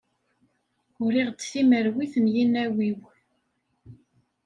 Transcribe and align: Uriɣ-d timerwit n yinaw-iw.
Uriɣ-d 1.03 1.39
timerwit 1.51 2.13
n 2.23 2.25
yinaw-iw. 2.35 2.99